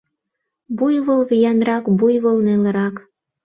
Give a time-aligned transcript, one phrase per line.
[0.77, 2.95] Буйвол виянрак, буйвол нелырак.